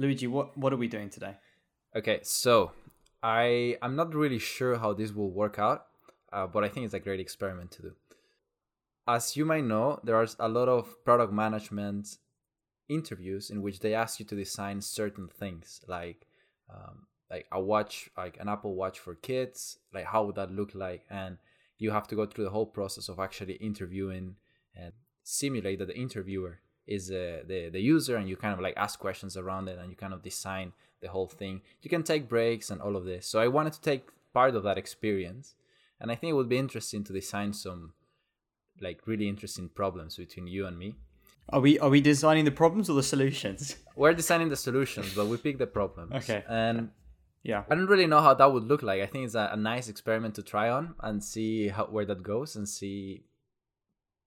[0.00, 1.36] Luigi, what what are we doing today?
[1.94, 2.72] Okay, so
[3.22, 5.88] I I'm not really sure how this will work out,
[6.32, 7.92] uh, but I think it's a great experiment to do.
[9.06, 12.16] As you might know, there are a lot of product management
[12.88, 16.26] interviews in which they ask you to design certain things, like
[16.70, 19.80] um, like a watch, like an Apple Watch for kids.
[19.92, 21.04] Like how would that look like?
[21.10, 21.36] And
[21.76, 24.36] you have to go through the whole process of actually interviewing
[24.74, 24.94] and
[25.24, 26.60] simulate that the interviewer
[26.90, 29.90] is uh, the the user, and you kind of like ask questions around it, and
[29.90, 31.62] you kind of design the whole thing.
[31.82, 33.26] You can take breaks and all of this.
[33.26, 35.54] So I wanted to take part of that experience,
[36.00, 37.92] and I think it would be interesting to design some
[38.80, 40.94] like really interesting problems between you and me.
[41.52, 43.76] Are we are we designing the problems or the solutions?
[43.96, 46.12] We're designing the solutions, but we pick the problems.
[46.14, 46.44] Okay.
[46.48, 46.90] And
[47.42, 47.64] Yeah.
[47.70, 49.00] I don't really know how that would look like.
[49.02, 52.22] I think it's a, a nice experiment to try on and see how where that
[52.22, 53.24] goes and see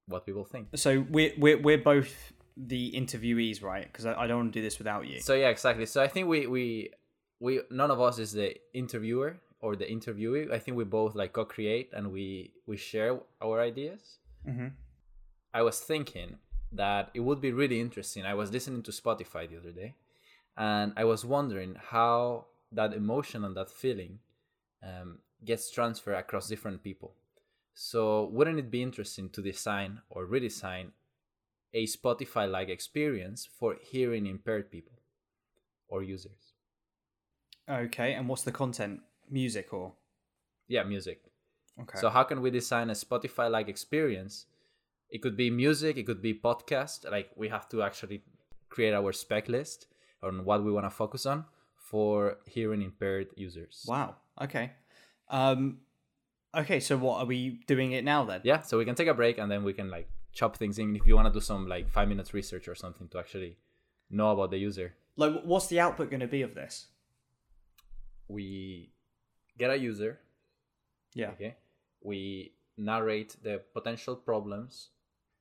[0.08, 0.68] what people think.
[0.76, 3.86] So we're we're we're both the interviewees, right?
[3.86, 5.20] Because I, I don't want to do this without you.
[5.20, 5.86] So yeah, exactly.
[5.86, 6.92] So I think we we
[7.40, 10.52] we none of us is the interviewer or the interviewee.
[10.52, 14.20] I think we both like co-create and we we share our ideas.
[14.48, 14.68] mm-hmm.
[15.54, 16.38] I was thinking
[16.72, 18.26] that it would be really interesting.
[18.26, 19.96] I was listening to Spotify the other day,
[20.58, 24.20] and I was wondering how that emotion and that feeling
[24.82, 27.14] um, gets transferred across different people.
[27.76, 30.92] So, wouldn't it be interesting to design or redesign
[31.74, 34.94] a Spotify like experience for hearing impaired people
[35.88, 36.54] or users?
[37.70, 38.14] Okay.
[38.14, 39.02] And what's the content?
[39.30, 39.94] Music or
[40.68, 41.22] Yeah, music.
[41.82, 42.00] okay?
[42.00, 44.46] So how can we design a Spotify like experience?
[45.10, 47.10] It could be music, it could be podcast.
[47.10, 48.24] Like we have to actually
[48.70, 49.88] create our spec list
[50.22, 53.86] on what we want to focus on for hearing impaired users.
[53.88, 54.16] wow.
[54.42, 54.72] Okay.
[55.30, 55.80] Um.
[56.56, 56.80] Okay.
[56.80, 58.42] So what are we doing it now then?
[58.44, 60.96] Yeah, so we can take a break and then we can like chop things in
[60.96, 63.58] if you want to do some like 5 minutes research or something to actually
[64.10, 64.94] know about the user.
[65.16, 66.88] Like, what's the output going to be of this?
[68.28, 68.92] We
[69.58, 70.20] get a user,
[71.14, 71.32] Yeah.
[71.32, 71.58] okay?
[72.02, 74.90] We narrate the potential problems.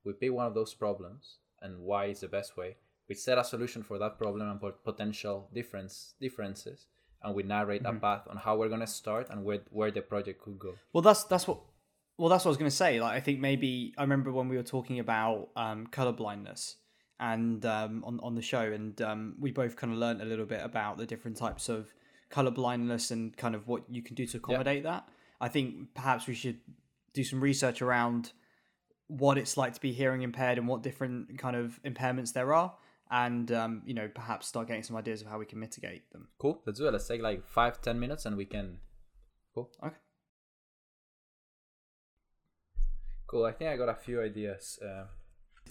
[0.03, 2.77] We pick one of those problems and why is the best way.
[3.07, 6.87] We set a solution for that problem and pot- potential difference differences,
[7.21, 7.99] and we narrate a mm-hmm.
[7.99, 10.75] path on how we're gonna start and where where the project could go.
[10.93, 11.59] Well, that's that's what.
[12.17, 13.01] Well, that's what I was going to say.
[13.01, 16.77] Like, I think maybe I remember when we were talking about um, color blindness
[17.19, 20.45] and um, on on the show, and um, we both kind of learned a little
[20.45, 21.93] bit about the different types of
[22.29, 25.07] color blindness and kind of what you can do to accommodate that.
[25.41, 26.59] I think perhaps we should
[27.13, 28.31] do some research around
[29.07, 32.75] what it's like to be hearing impaired and what different kind of impairments there are,
[33.09, 36.27] and um, you know perhaps start getting some ideas of how we can mitigate them.
[36.37, 36.61] Cool.
[36.65, 36.91] Let's do it.
[36.91, 38.77] Let's take like five ten minutes and we can.
[39.53, 39.71] Cool.
[39.83, 39.95] Okay.
[43.33, 43.45] Cool.
[43.45, 44.79] I think I got a few ideas.
[44.79, 45.05] Uh,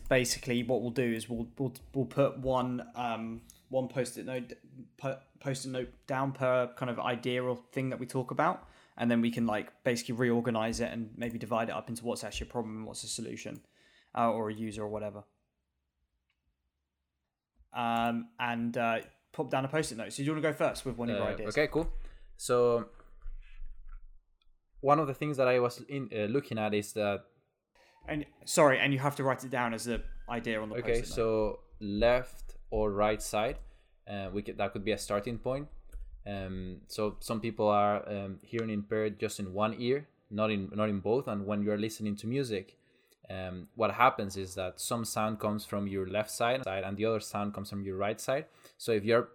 [0.08, 4.52] basically what we'll do is we'll we'll, we'll put one um one post-it note
[4.98, 8.68] po- post-it note down per kind of idea or thing that we talk about
[8.98, 12.24] and then we can like basically reorganize it and maybe divide it up into what's
[12.24, 13.62] actually a problem and what's a solution
[14.18, 15.22] uh, or a user or whatever
[17.72, 18.98] um and uh
[19.32, 21.26] pop down a post-it note so you want to go first with one of your
[21.26, 21.88] Uh, ideas Okay, cool.
[22.36, 22.86] So
[24.80, 27.24] one of the things that I was in, uh, looking at is that
[28.08, 31.02] and sorry and you have to write it down as an idea on the okay,
[31.02, 33.58] so left or right side,
[34.08, 35.68] uh, we could, that could be a starting point.
[36.26, 40.88] Um, so some people are um, hearing impaired just in one ear, not in not
[40.88, 41.28] in both.
[41.28, 42.76] And when you're listening to music,
[43.28, 47.06] um, what happens is that some sound comes from your left side, side and the
[47.06, 48.46] other sound comes from your right side.
[48.78, 49.28] So if you're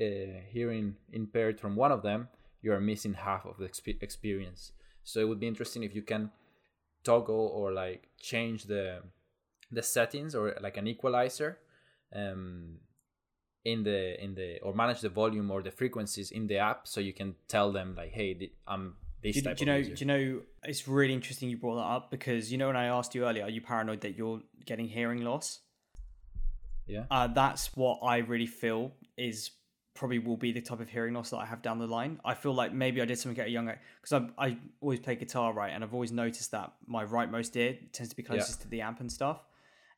[0.00, 2.28] uh, hearing impaired from one of them,
[2.62, 4.72] you're missing half of the expe- experience.
[5.04, 6.30] So it would be interesting if you can
[7.04, 9.02] toggle or like change the
[9.70, 11.58] the settings or like an equalizer
[12.14, 12.76] um
[13.64, 17.00] in the in the or manage the volume or the frequencies in the app so
[17.00, 19.76] you can tell them like hey i'm this do, type do you know?
[19.76, 19.94] user.
[19.94, 20.40] Do you know?
[20.64, 23.44] It's really interesting you brought that up because you know when I asked you earlier,
[23.44, 25.60] are you paranoid that you're getting hearing loss?
[26.86, 29.50] yeah Uh, that's what I really feel is
[29.98, 32.20] probably will be the type of hearing loss that I have down the line.
[32.24, 35.00] I feel like maybe I did something at a young age because I, I always
[35.00, 38.62] play guitar right, and I've always noticed that my rightmost ear tends to be closest
[38.62, 39.44] to the amp and stuff.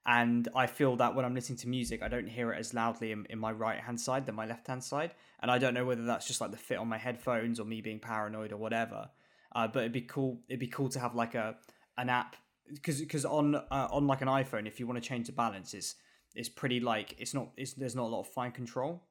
[0.06, 3.12] And I feel that when I'm listening to music, I don't hear it as loudly
[3.12, 5.12] in, in my right hand side than my left hand side.
[5.42, 7.82] And I don't know whether that's just like the fit on my headphones or me
[7.82, 9.10] being paranoid or whatever.
[9.54, 10.40] Uh, but it'd be cool.
[10.48, 11.56] It'd be cool to have like a
[11.98, 12.36] an app
[12.72, 15.75] because because on uh, on like an iPhone, if you want to change the balance,
[15.75, 15.96] it's
[16.34, 19.02] it's pretty like it's not it's there's not a lot of fine control.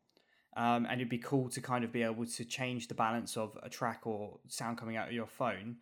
[0.57, 3.57] Um, and it'd be cool to kind of be able to change the balance of
[3.63, 5.77] a track or sound coming out of your phone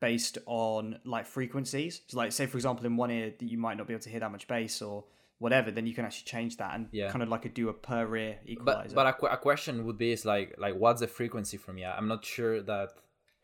[0.00, 2.02] based on like frequencies.
[2.08, 4.10] So, like, say for example, in one ear that you might not be able to
[4.10, 5.04] hear that much bass, or
[5.38, 7.10] whatever, then you can actually change that and Yeah.
[7.10, 8.94] kind of like a do a per ear equalizer.
[8.94, 11.84] but a, que- a question would be is like like what's the frequency for me
[11.84, 12.90] i'm not sure that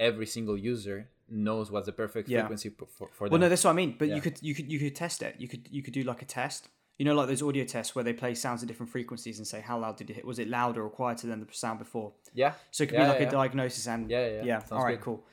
[0.01, 2.41] every single user knows what's the perfect Yeah.
[2.41, 3.95] frequency for, for well, them no, that's what I mean.
[3.99, 4.17] But Yeah.
[4.17, 5.37] you could you could you could test it.
[5.39, 6.69] You could you could do like a test.
[6.99, 9.61] You know, like those audio tests where they play sounds at different frequencies and say
[9.61, 10.25] how loud did it hit?
[10.25, 12.13] Was it louder or quieter than the sound before?
[12.35, 14.59] yeah So it could Yeah, be like yeah, a diagnosis and Yeah, yeah, yeah.
[14.61, 15.05] Sounds All right, good.
[15.05, 15.25] cool.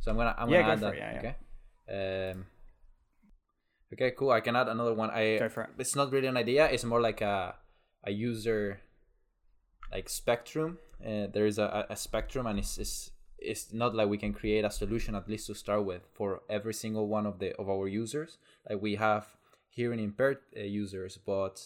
[0.00, 2.46] so i'm gonna i'm gonna go add for that it, yeah, okay um
[3.92, 5.70] okay cool i can add another one i Go for it.
[5.78, 7.54] it's not really an idea it's more like a
[8.04, 8.80] a user
[9.92, 14.18] like spectrum uh, there is a a spectrum and it's, it's it's not like we
[14.18, 17.54] can create a solution at least to start with for every single one of the
[17.60, 18.38] of our users
[18.68, 19.24] like we have
[19.76, 21.56] hearing impaired uh, users but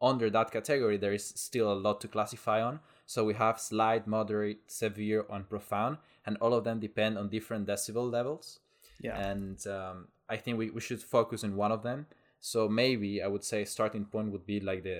[0.00, 4.06] under that category there is still a lot to classify on so we have slight
[4.06, 8.60] moderate severe and profound and all of them depend on different decibel levels
[9.00, 9.30] Yeah.
[9.30, 12.06] and um, I think we, we should focus on one of them.
[12.40, 14.98] So maybe I would say starting point would be like the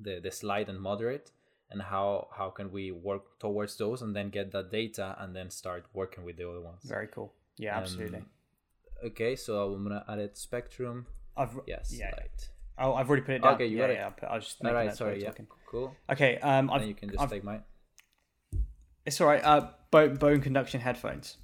[0.00, 1.30] the the slight and moderate,
[1.70, 5.50] and how how can we work towards those and then get that data and then
[5.50, 6.82] start working with the other ones.
[6.84, 7.32] Very cool.
[7.56, 8.22] Yeah, absolutely.
[9.04, 11.06] Okay, so I'm gonna add it spectrum.
[11.36, 12.10] I've Yes, yeah.
[12.16, 12.50] light.
[12.78, 13.54] Oh, I've already put it down.
[13.54, 13.94] Okay, you yeah, got it.
[14.22, 14.28] yeah.
[14.28, 15.46] I, was just All right, sorry, yeah, talking.
[15.68, 15.94] cool.
[16.10, 16.38] Okay.
[16.38, 17.62] Um, I've, Then you can just I've- take mine.
[19.06, 19.42] it's all right.
[19.44, 21.36] Uh, bone, bone conduction headphones.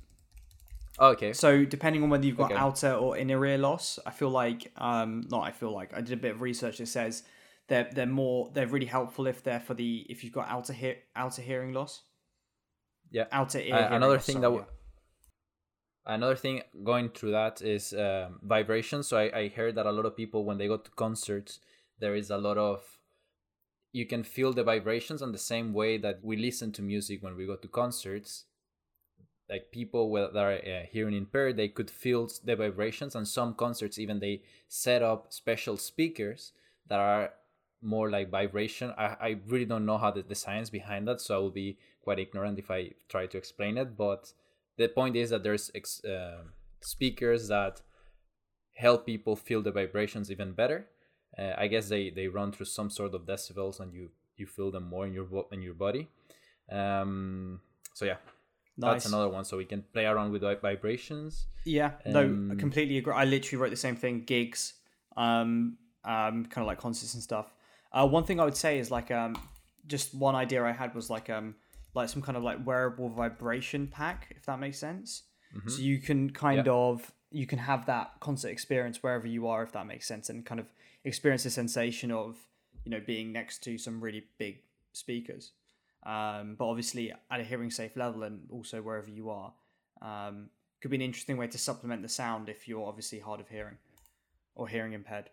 [1.00, 2.60] Okay, So depending on whether you've got Okay.
[2.60, 6.12] outer or inner ear loss, I feel like um not I feel like I did
[6.16, 7.24] a bit of research that says
[7.66, 10.96] they're they're more they're really helpful if they're for the if you've got outer hear
[11.16, 12.02] outer hearing loss.
[13.10, 13.24] Yeah.
[13.32, 13.74] Outer ear.
[13.74, 14.66] Uh, another loss, thing sorry, that w-
[16.06, 19.08] another thing going through that is um, vibrations.
[19.08, 21.60] So I, I heard that a lot of people when they go to concerts
[21.98, 22.98] there is a lot of
[23.92, 27.36] you can feel the vibrations on the same way that we listen to music when
[27.36, 28.44] we go to concerts.
[29.48, 33.98] Like people that are uh, hearing impaired they could feel the vibrations and some concerts
[33.98, 36.52] even they set up special speakers
[36.88, 37.30] that are
[37.82, 38.92] more like vibration.
[38.96, 41.76] I, I really don't know how the, the science behind that so i will be
[42.02, 44.32] quite ignorant if i try to explain it but
[44.76, 46.42] the point is that there's ex, uh,
[46.80, 47.80] speakers that
[48.74, 50.86] help people feel the vibrations even better
[51.38, 54.70] uh, i guess they they run through some sort of decibels and you you feel
[54.70, 56.08] them more in your vo- in your body
[56.70, 57.60] um
[57.92, 58.16] so yeah
[58.76, 58.90] Nice.
[58.92, 62.98] that's another one so we can play around with vibrations Yeah, no, I Um, completely
[62.98, 63.14] agree.
[63.14, 64.24] I literally wrote the same thing.
[64.24, 64.74] Gigs,
[65.16, 67.54] um, um, kind of like concerts and stuff.
[67.92, 69.36] Uh, one thing I would say is like, um,
[69.86, 71.54] just one idea I had was like, um,
[71.94, 75.22] like some kind of like wearable vibration pack, if that makes sense.
[75.68, 79.72] So you can kind of you can have that concert experience wherever you are, if
[79.72, 80.66] that makes sense, and kind of
[81.04, 82.36] experience the sensation of
[82.84, 84.58] you know being next to some really big
[84.92, 85.52] speakers.
[86.04, 89.52] Um, but obviously at a hearing safe level and also wherever you are.
[90.02, 90.50] Um,
[90.80, 93.78] could be an interesting way to supplement the sound if you're obviously hard of hearing
[94.54, 95.30] or hearing impaired.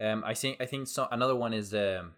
[0.00, 2.14] um i think i think so another one is um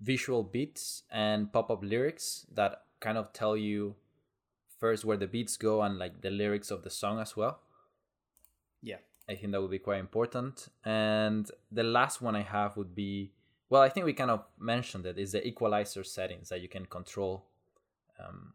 [0.00, 3.94] visual beats and pop-up lyrics that kind of tell you
[4.78, 7.60] first where the beats go and like the lyrics of the song as well
[8.82, 8.98] Yeah.
[9.28, 10.68] I think that would be quite important.
[10.84, 13.32] And the last one I have would be
[13.68, 16.86] well, I think we kind of mentioned it is the equalizer settings that you can
[16.86, 17.44] control.
[18.20, 18.52] Um,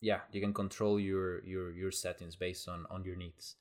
[0.00, 3.54] yeah, you can control your your your settings based on on your needs.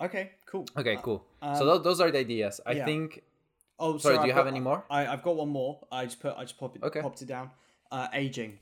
[0.00, 0.64] Okay, cool.
[0.76, 1.26] Okay, Uh, cool.
[1.42, 2.60] um, so those, those are the ideas.
[2.64, 2.86] I yeah.
[2.86, 3.22] think.
[3.78, 4.84] Oh, Sorry, do I've you have got- any more?
[4.90, 5.80] I, I've got one more.
[5.92, 7.00] I just put I just popped it, Okay.
[7.00, 7.50] popped it down.
[7.90, 8.58] Uh, aging.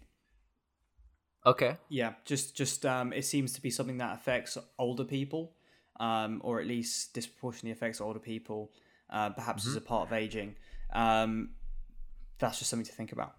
[1.45, 1.76] Okay.
[1.88, 5.52] Yeah, just just um, it seems to be something that affects older people,
[6.00, 8.73] um, or at least disproportionately affects older people,
[9.11, 9.71] uh, perhaps Mm-hmm.
[9.71, 10.57] as a part of aging.
[10.93, 11.50] Um,
[12.38, 13.35] that's just something to think about.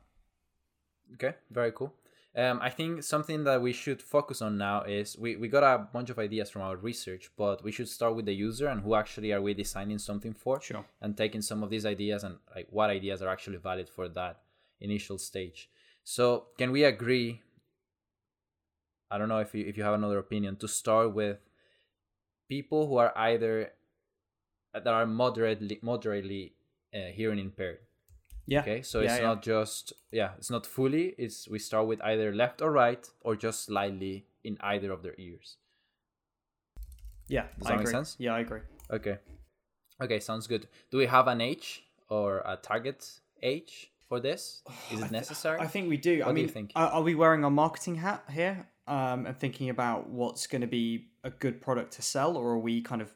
[1.15, 1.93] Okay, very cool.
[2.37, 5.87] Um, I think something that we should focus on now is we, we got a
[5.91, 8.93] bunch of ideas from our research, but we should start with the user and who
[8.93, 10.85] actually are we designing something for, Sure.
[11.01, 14.41] and taking some of these ideas and like what ideas are actually valid for that
[14.79, 15.67] initial stage.
[16.03, 17.41] So can we agree?
[19.09, 21.39] I don't know if you if you have another opinion to start with
[22.47, 23.71] people who are either
[24.73, 26.53] that are moderately moderately
[26.93, 27.79] uh, hearing impaired.
[28.47, 28.61] Yeah.
[28.61, 29.27] Okay, so Yeah, it's yeah.
[29.27, 31.13] not just yeah, it's not fully.
[31.17, 35.15] It's we start with either left or right, or just slightly in either of their
[35.17, 35.57] ears.
[37.27, 37.47] Yeah.
[37.59, 38.15] Does I that make sense?
[38.19, 38.61] Yeah, I agree.
[38.89, 39.17] Okay,
[40.01, 40.67] okay, sounds good.
[40.91, 44.63] Do we have an age or a target age for this?
[44.91, 45.59] Is it necessary?
[45.59, 46.21] I think we do.
[46.23, 46.71] I What do mean, you think?
[46.75, 51.09] Are, we wearing our marketing hat here um, and thinking about what's going to be
[51.25, 53.11] a good product to sell, or are we kind of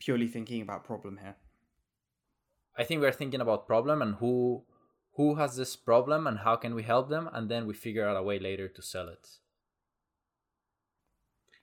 [0.00, 1.36] purely thinking about problem here?
[2.76, 4.64] I think we're thinking about problem and who
[5.14, 8.16] who has this problem and how can we help them, and then we figure out
[8.16, 9.28] a way later to sell it.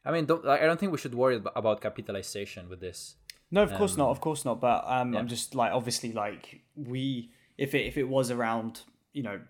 [0.06, 3.16] I mean, don't, I don't think we should worry about capitalization with this.
[3.52, 4.10] No, of course Um, not.
[4.10, 4.62] Of course not.
[4.62, 5.20] But um, yeah.
[5.20, 9.42] I'm just like obviously like we if it if it was around you know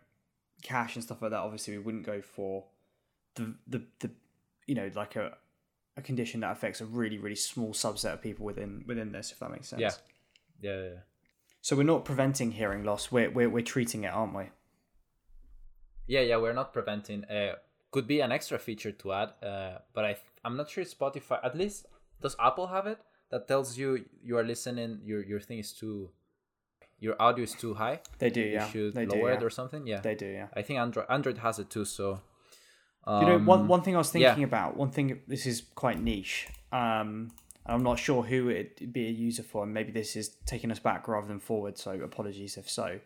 [0.64, 2.66] cash and stuff like that, obviously we wouldn't go for
[3.36, 4.12] the the the
[4.68, 5.38] you know like a
[5.98, 9.32] a condition that affects a really really small subset of people within within this.
[9.32, 9.82] If that makes sense.
[9.82, 9.92] Yeah,
[10.62, 11.00] yeah, yeah.
[11.70, 13.12] So we're not preventing hearing loss.
[13.12, 14.46] We're we're we're treating it, aren't we?
[16.08, 17.26] Yeah, yeah, we're not preventing.
[17.26, 17.58] Uh,
[17.92, 21.38] could be an extra feature to add, uh, but I I'm not sure Spotify.
[21.44, 21.86] At least
[22.24, 22.98] does Apple have it
[23.30, 25.02] that tells you you are listening.
[25.04, 26.10] Your your thing is too,
[27.00, 28.00] your audio is too high.
[28.18, 28.42] They do.
[28.42, 28.68] You Yeah.
[28.72, 29.38] should they lower do.
[29.38, 29.86] it or something.
[29.86, 30.26] Yeah, They do.
[30.26, 30.48] Yeah.
[30.56, 31.86] I think Android Android has it too.
[31.86, 32.20] So,
[33.06, 34.30] you know, one um, one thing I was yeah.
[34.30, 34.76] thinking about.
[34.76, 35.22] One thing.
[35.28, 36.48] This is quite niche.
[36.72, 37.30] Um,
[37.70, 40.80] I'm not sure who it'd be a user for, and maybe this is taking us
[40.80, 41.78] back rather than forward.
[41.78, 43.00] So apologies if so.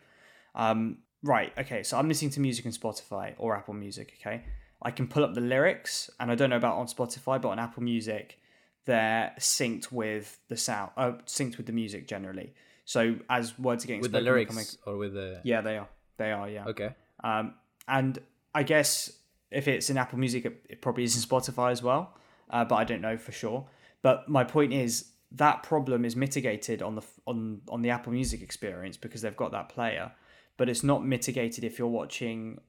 [0.54, 1.52] Um, right.
[1.58, 1.82] Okay.
[1.82, 4.14] So I'm listening to music on Spotify or Apple Music.
[4.20, 4.42] Okay.
[4.82, 7.58] I can pull up the lyrics, and I don't know about on Spotify, but on
[7.58, 8.38] Apple Music,
[8.84, 12.52] they're synced with the sound, uh, synced with the music generally.
[12.84, 15.62] So as words are getting with the spoken, they're lyrics coming- or with the yeah,
[15.62, 15.88] they are.
[16.18, 16.48] They are.
[16.48, 16.66] Yeah.
[16.66, 16.90] okay.
[17.22, 17.54] Um,
[17.88, 18.18] and
[18.54, 19.10] I guess
[19.50, 22.14] if it's in Apple Music, it, it probably is in Spotify as well.
[22.50, 23.66] Uh, but I don't know for sure.
[24.04, 28.42] But my point is that problem is mitigated on the on on the Apple Music
[28.42, 30.12] experience because they've got that player.
[30.58, 32.60] But it's not mitigated if you're watching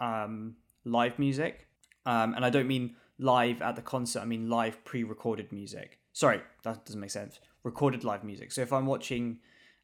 [0.00, 1.66] um, live music.
[2.04, 4.20] Um, and I don't mean live at the concert.
[4.20, 5.98] I mean live pre-recorded music.
[6.12, 7.40] Sorry, that doesn't make sense.
[7.62, 8.52] Recorded live music.
[8.52, 9.38] So if I'm watching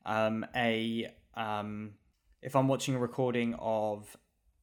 [0.05, 1.95] um, a um,
[2.43, 4.15] if I'm watching a recording of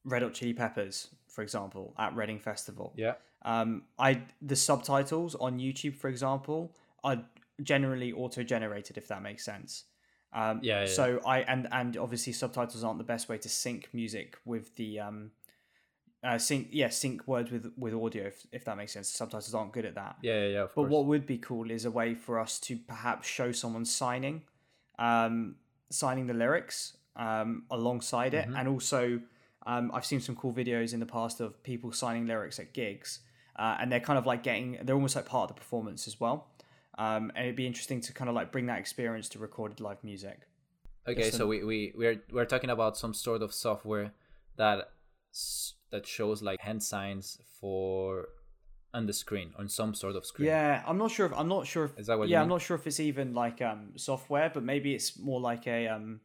[0.04, 3.16] Red Hot Chili Peppers, for example, at Reading Festival, Yeah.
[3.46, 7.24] Um, I the subtitles on YouTube, for example, are
[7.64, 9.86] generally auto-generated, if that makes sense.
[10.34, 13.90] Um, Yeah, yeah, So I and and obviously subtitles aren't the best way to sync
[13.94, 15.32] music with the um,
[16.24, 19.08] uh, sync yeah sync words with with audio if, if that makes sense.
[19.10, 20.16] Subtitles aren't good at that.
[20.22, 20.62] Yeah, yeah, yeah.
[20.64, 20.92] But course.
[20.92, 24.42] what would be cool is a way for us to perhaps show someone signing,
[25.00, 25.56] um,
[25.92, 28.58] signing the lyrics um, alongside it, Mm-hmm.
[28.58, 29.22] and also
[29.68, 33.20] um, I've seen some cool videos in the past of people signing lyrics at gigs,
[33.56, 36.20] uh, and they're kind of like getting they're almost like part of the performance as
[36.20, 36.48] well.
[36.98, 40.04] Um, and it'd be interesting to kind of like bring that experience to recorded live
[40.04, 40.42] music.
[41.08, 44.12] Okay, so we we we're we're talking about some sort of software
[44.58, 44.92] that
[45.92, 48.30] that shows like hand signs for
[48.94, 50.48] on the screen on some sort of screen.
[50.48, 52.62] Yeah, I'm not sure if I'm not sure if Is that what yeah, I'm not
[52.62, 56.22] sure if it's even like um software, but maybe it's more like a um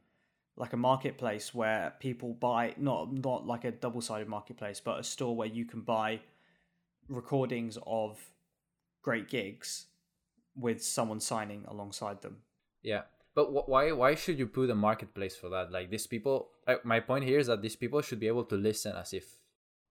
[0.57, 5.03] like a marketplace where people buy not not like a double sided marketplace, but a
[5.03, 6.21] store where you can buy
[7.11, 8.19] recordings of
[9.03, 9.87] great gigs
[10.57, 12.39] with someone signing alongside them.
[12.83, 13.03] Yeah,
[13.35, 15.71] but wh- why why should you put a marketplace for that?
[15.73, 18.57] Like these people, uh, my point here is that these people should be able to
[18.57, 19.25] listen as if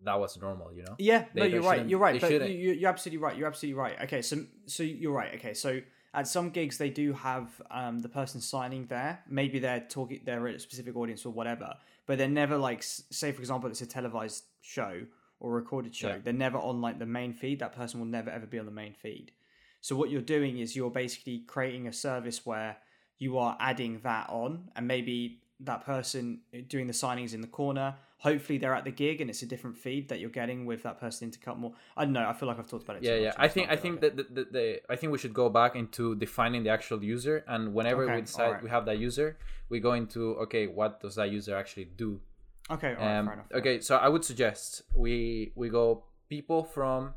[0.04, 0.74] that was normal.
[0.74, 0.96] You know?
[0.98, 1.88] Yeah, They- no, you're right.
[1.90, 2.20] You're right.
[2.20, 3.38] But you, shouldn't- you- you're absolutely right.
[3.38, 3.96] You're absolutely right.
[4.04, 5.36] Okay, so so you're right.
[5.36, 5.82] Okay, so
[6.14, 9.20] at some gigs they do have um, the person signing there.
[9.30, 11.76] Maybe they're talking, they're a specific audience or whatever,
[12.08, 15.02] but they're never like, say for example, it's a televised show
[15.40, 16.10] or a recorded show.
[16.10, 16.18] Yeah.
[16.24, 17.60] They're never on like the main feed.
[17.60, 19.32] That person will never ever be on the main feed.
[19.82, 22.78] So what you're doing is you're basically creating a service where
[23.18, 27.48] you are adding that on, and maybe that person uh, doing the signings in the
[27.48, 27.96] corner.
[28.20, 31.00] Hopefully they're at the gig and it's a different feed that you're getting with that
[31.00, 31.74] person to cut more.
[31.96, 32.28] I don't know.
[32.28, 33.04] I feel like I've talked about it.
[33.04, 33.34] Yeah, too yeah.
[33.38, 36.16] I think I think that the, the, the I think we should go back into
[36.16, 38.64] defining the actual user, and whenever Okay, we decide alright.
[38.64, 39.38] we have that user,
[39.70, 42.20] we go into okay, what does that user actually do?
[42.72, 43.52] Okay, all right, Um, fair enough.
[43.54, 47.16] okay, so I would suggest we we go people from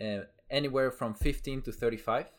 [0.00, 2.30] uh, anywhere from 15 to 35,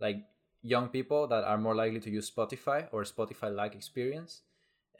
[0.00, 0.16] like
[0.62, 4.42] young people that are more likely to use Spotify or Spotify-like experience.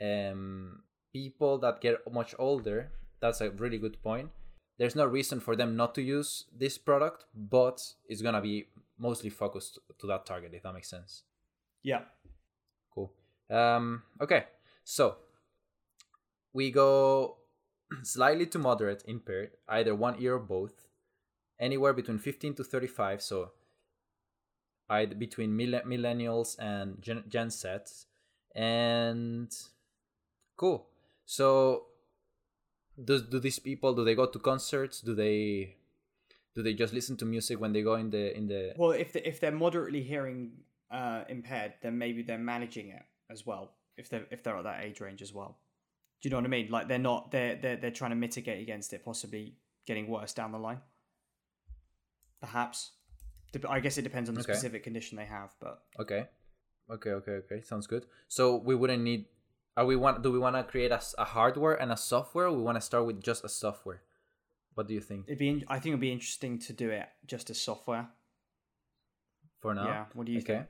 [0.01, 4.31] Um, people that get much older, that's a really good point.
[4.79, 9.29] There's no reason for them not to use this product, but it's gonna be mostly
[9.31, 11.25] focused to that target, if that makes sense.
[11.83, 12.03] Yeah.
[12.95, 13.13] Cool.
[13.51, 14.45] Um, okay,
[14.85, 15.17] so
[16.59, 17.37] we go
[18.03, 20.89] slightly to moderate impaired, either one ear or both,
[21.61, 23.23] anywhere between 15 to 35.
[23.23, 23.53] So
[24.91, 28.07] either between mill- millennials and Gen, Gen Zs.
[28.57, 29.55] And
[30.57, 30.89] cool.
[31.25, 31.85] So
[33.03, 35.01] do, do these people do they go to concerts?
[35.01, 35.77] Do they
[36.57, 39.13] do they just listen to music when they go in the in the Well, if
[39.13, 40.51] they, if they're moderately hearing
[40.91, 43.71] uh, impaired, then maybe they're managing it as well.
[43.97, 45.59] If they are if they're at that age range as well.
[46.21, 46.71] Do you know what I mean?
[46.71, 49.55] Like they're not they're they're they're trying to mitigate against it possibly
[49.87, 50.81] getting worse down the line.
[52.41, 52.93] Perhaps.
[53.69, 54.53] I guess it depends on the Okay.
[54.53, 56.29] specific condition they have, but Okay.
[56.91, 57.61] Okay, okay, okay.
[57.63, 58.07] Sounds good.
[58.29, 59.27] So we wouldn't need
[59.77, 62.47] are we want do we want to create a hardware and a software?
[62.47, 64.03] Or we want to start with just a software.
[64.75, 67.09] What do you think it'd be in- I think it'd be interesting to do it
[67.27, 68.09] just as software.
[69.61, 69.87] for now?
[69.87, 70.05] Yeah.
[70.15, 70.55] What do you okay.
[70.55, 70.67] think?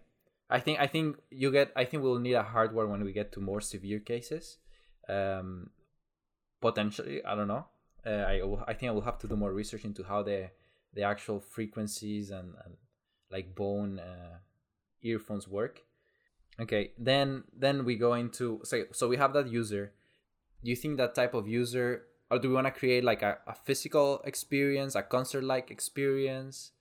[0.51, 1.73] I think I think you get.
[1.77, 4.59] I think we'll need a hardware when we get to more severe cases.
[5.09, 5.71] Um,
[6.61, 7.67] potentially, I don't know.
[8.07, 10.51] Uh, I I think I will have to do more research into how the
[10.95, 12.77] the actual frequencies and, and
[13.31, 14.39] like bone uh,
[15.03, 15.83] earphones work.
[16.61, 19.93] Okay, then then we go into so so we have that user.
[20.63, 23.39] Do you think that type of user, or do we want to create like a,
[23.47, 26.73] a physical experience, a concert like experience,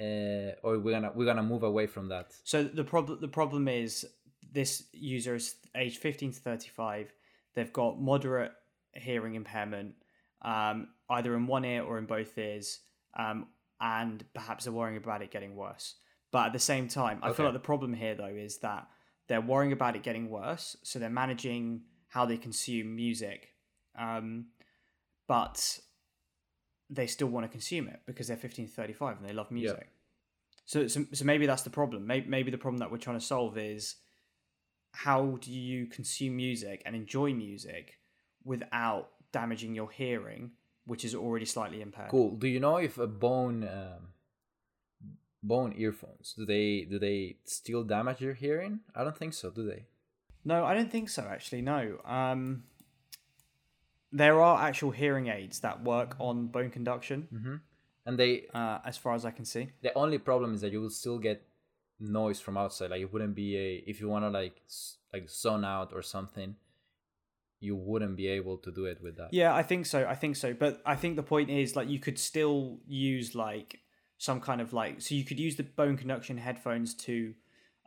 [0.00, 2.32] uh, or we're gonna we're gonna move away from that?
[2.44, 4.06] So the problem the problem is
[4.52, 7.12] this user is age fifteen to thirty five.
[7.56, 8.52] They've got moderate
[8.92, 9.94] hearing impairment,
[10.42, 12.78] um, either in one ear or in both ears,
[13.18, 13.48] um,
[13.80, 15.96] and perhaps they're worrying about it getting worse.
[16.30, 17.36] But at the same time, I Okay.
[17.38, 18.86] feel like the problem here though is that
[19.26, 23.48] they're worrying about it getting worse, so they're managing how they consume music,
[23.98, 24.46] um,
[25.26, 25.80] but
[26.88, 29.90] they still want to consume it because they're 15 to 35 and they love music.
[30.66, 32.06] So, so, so maybe that's the problem.
[32.06, 33.96] Maybe, maybe the problem that we're trying to solve is
[35.04, 37.98] how do you consume music and enjoy music
[38.44, 40.52] without damaging your hearing,
[40.86, 42.10] which is already slightly impaired.
[42.10, 42.30] Cool.
[42.36, 44.02] Do you know if a bone um,
[45.42, 48.80] bone earphones do they do they still damage your hearing?
[48.94, 49.50] I don't think so.
[49.50, 49.84] Do they?
[50.44, 51.22] No, I don't think so.
[51.22, 51.98] Actually, no.
[52.04, 52.64] Um,
[54.12, 57.56] there are actual hearing aids that work on bone conduction, Mm-hmm.
[58.06, 59.68] And they uh, as far as I can see.
[59.82, 61.42] the only problem is that you will still get
[62.00, 62.90] noise from outside.
[62.90, 64.60] Like it wouldn't be a if you want to like
[65.12, 66.56] like zone out or something,
[67.60, 69.28] you wouldn't be able to do it with that.
[69.32, 70.06] Yeah, I think so.
[70.06, 70.54] I think so.
[70.54, 73.80] But I think the point is like you could still use like
[74.18, 77.34] some kind of like so you could use the bone conduction headphones to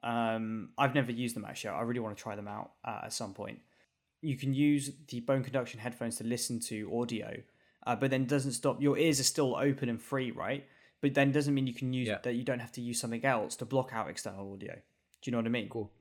[0.04, 1.72] um I've never used them actually.
[1.72, 3.60] I really want to try them out uh, at some point.
[4.22, 7.38] You can use the bone conduction headphones to listen to audio,
[7.88, 10.66] uh, but then doesn't stop your ears are still open and free, right?
[11.02, 12.20] But then doesn't mean you can use Yeah.
[12.24, 14.74] that you don't have to use something else to block out external audio.
[14.76, 14.82] Do
[15.26, 15.70] you know what I mean?
[15.70, 15.92] Cool.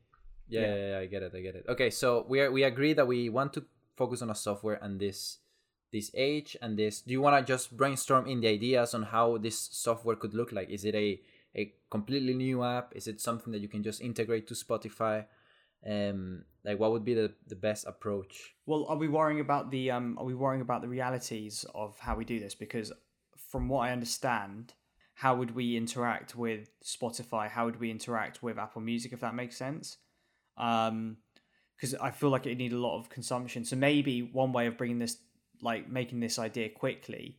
[0.49, 0.75] Yeah, Yeah.
[0.75, 1.35] yeah, yeah, I get it.
[1.35, 1.64] I get it.
[1.69, 3.64] Okay, so we are we agree that we want to
[3.97, 5.38] focus on a software and this
[5.90, 7.00] this age and this.
[7.00, 10.52] Do you want to just brainstorm in the ideas on how this software could look
[10.52, 10.69] like?
[10.71, 11.21] Is it a
[11.56, 12.95] a completely new app?
[12.95, 15.26] Is it something that you can just integrate to Spotify?
[15.87, 18.54] Um, like what would be the the best approach?
[18.67, 20.17] Well, are we worrying about the um?
[20.19, 22.54] Are we worrying about the realities of how we do this?
[22.54, 22.93] Because
[23.37, 24.75] from what I understand,
[25.19, 27.49] how would we interact with Spotify?
[27.49, 29.13] How would we interact with Apple Music?
[29.13, 29.97] If that makes sense,
[30.57, 31.17] um,
[31.75, 33.65] because I feel like it need a lot of consumption.
[33.65, 35.17] So maybe one way of bringing this,
[35.61, 37.37] like making this idea quickly,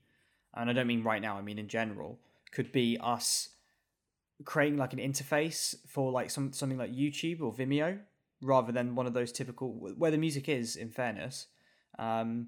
[0.53, 1.37] and I don't mean right now.
[1.37, 2.19] I mean in general,
[2.51, 3.47] could be us
[4.43, 7.97] creating like an interface for like some something like YouTube or Vimeo
[8.41, 11.47] rather than one of those typical where the music is in fairness
[11.97, 12.47] um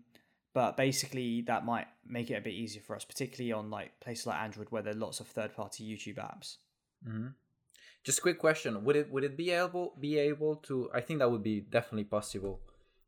[0.54, 4.28] but basically that might make it a bit easier for us particularly on like places
[4.28, 6.58] like android where there are lots of third party youtube apps
[7.04, 7.28] hmm
[8.04, 10.90] Just a quick question: Would it would it be able be able to?
[10.94, 12.62] I think that would be definitely possible,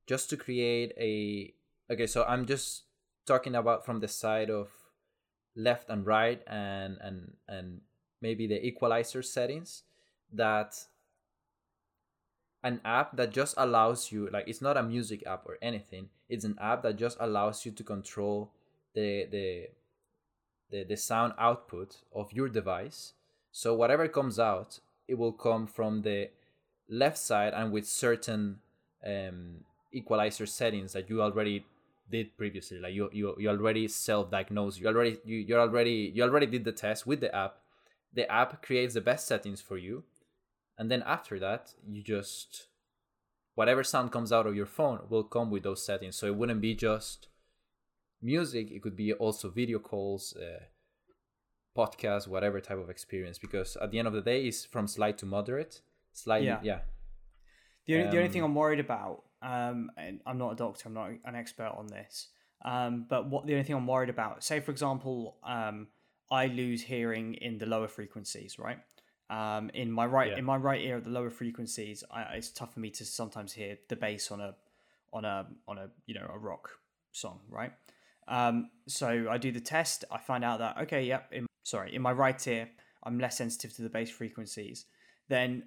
[0.06, 1.54] just to create a.
[1.90, 2.86] Okay, so I'm just
[3.26, 4.70] talking about from the side of
[5.56, 7.82] left and right, and and and
[8.22, 9.82] maybe the equalizer settings.
[10.32, 10.78] That
[12.64, 16.10] an app that just allows you like it's not a music app or anything.
[16.30, 18.52] It's an app that just allows you to control
[18.94, 19.70] the the
[20.72, 23.14] the, the sound output of your device
[23.56, 26.32] so whatever comes out, it will come from the
[26.90, 28.58] left side and with certain
[29.06, 31.64] um, equalizer settings that you already
[32.10, 32.80] did previously.
[32.80, 34.82] Like you you, you already self-diagnosed.
[34.82, 37.60] You already you you're already you already did the test with the app.
[38.12, 40.04] The app creates the best settings for you,
[40.78, 42.68] and then after that, you just
[43.56, 46.16] whatever sound comes out of your phone will come with those settings.
[46.16, 47.28] So it wouldn't be just
[48.22, 48.72] music.
[48.72, 50.36] It could be also video calls.
[50.36, 50.66] Uh,
[51.76, 55.18] podcast, whatever type of experience, because at the end of the day, it's from slight
[55.18, 55.82] to moderate.
[56.12, 56.60] Slightly, Yeah.
[56.62, 56.80] yeah.
[57.88, 60.88] The only, the only thing Um, I'm worried about, um, and I'm not a doctor,
[60.88, 62.30] I'm not an expert on this,
[62.64, 65.88] um, but what the only thing I'm worried about, say for example, um,
[66.30, 68.78] I lose hearing in the lower frequencies, right?
[69.30, 70.38] Um, in my right, Yeah.
[70.38, 73.54] in my right ear, at the lower frequencies, I, it's tough for me to sometimes
[73.54, 74.56] hear the bass on a,
[75.12, 76.70] on a, on a, you know, a rock
[77.12, 77.72] song, right?
[78.28, 80.06] Um, so I do the test.
[80.12, 81.30] I find out that okay, yep.
[81.32, 82.70] In, sorry, in my right ear,
[83.04, 84.86] I'm less sensitive to the bass frequencies.
[85.28, 85.64] Then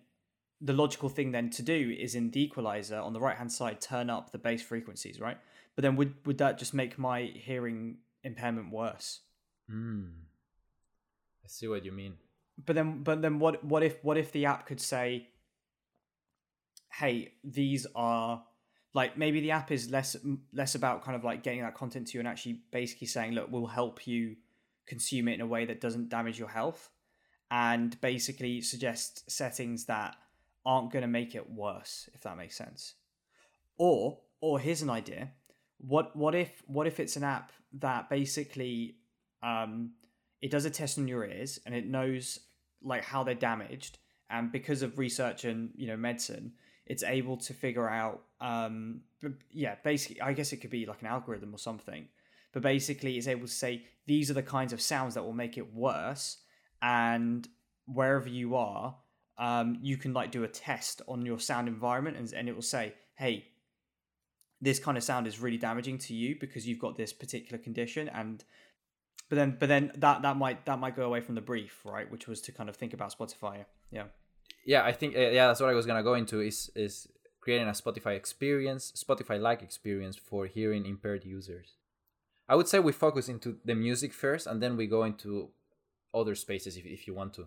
[0.60, 3.80] the logical thing then to do is in the equalizer on the right hand side
[3.80, 5.36] turn up the bass frequencies, right?
[5.74, 9.20] But then would would that just make my hearing impairment worse?
[9.70, 10.12] Mm.
[11.44, 12.14] I see what you mean.
[12.64, 15.28] But then but then what what if what if the app could say,
[16.92, 18.42] hey, these are
[18.94, 20.16] like maybe the app is less
[20.52, 23.48] less about kind of like getting that content to you and actually basically saying, look,
[23.50, 24.36] we'll help you
[24.86, 26.88] consume it in a way that doesn't damage your health,
[27.50, 30.16] and basically suggest settings that
[30.64, 32.94] aren't going to make it worse if that makes sense.
[33.76, 35.32] Or or here's an idea.
[35.78, 38.96] What what if what if it's an app that basically
[39.42, 39.92] um
[40.40, 42.40] it does a test on your ears and it knows
[42.82, 43.98] like how they're damaged
[44.30, 46.52] and because of research and you know medicine
[46.86, 49.00] it's able to figure out um
[49.50, 52.08] yeah basically i guess it could be like an algorithm or something
[52.52, 55.58] but basically it's able to say these are the kinds of sounds that will make
[55.58, 56.38] it worse
[56.82, 57.48] and
[57.86, 58.96] wherever you are
[59.38, 62.62] um you can like do a test on your sound environment and, and it will
[62.62, 63.44] say hey
[64.60, 68.08] this kind of sound is really damaging to you because you've got this particular condition
[68.08, 68.44] and
[69.28, 72.10] but then but then that that might that might go away from the brief right?
[72.10, 73.64] Which was to kind of think about spotify.
[73.90, 74.04] Yeah.
[74.64, 77.08] Yeah i think uh, yeah that's what i was gonna go into is is
[77.40, 81.76] creating a spotify experience spotify like experience for hearing impaired users.
[82.48, 85.50] I would say we focus into the music first and then we go into
[86.14, 87.46] other spaces if, if you want to.